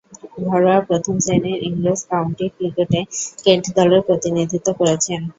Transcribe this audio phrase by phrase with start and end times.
[0.45, 2.99] ঘরোয়া প্রথম-শ্রেণীর ইংরেজ কাউন্টি ক্রিকেটে
[3.43, 5.21] কেন্ট দলের প্রতিনিধিত্ব করেছেন।